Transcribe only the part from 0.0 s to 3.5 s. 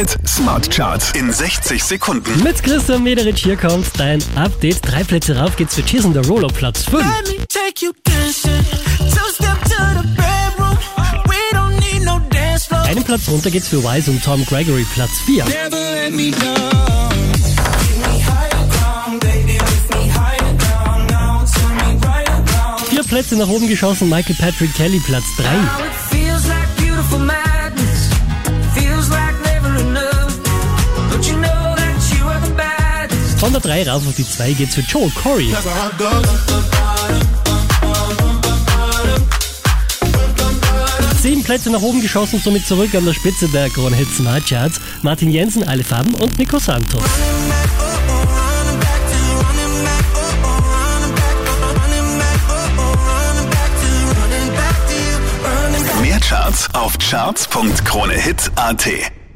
Hit Smart Charts in 60 Sekunden. Mit Christian Mederich